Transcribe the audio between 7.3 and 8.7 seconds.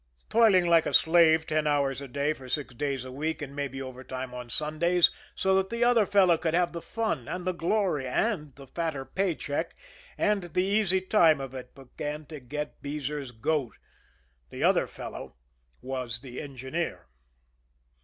the glory, and the